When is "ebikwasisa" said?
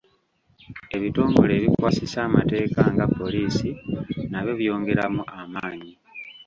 1.55-2.17